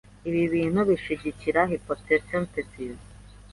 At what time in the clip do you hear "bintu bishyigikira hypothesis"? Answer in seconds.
0.53-2.99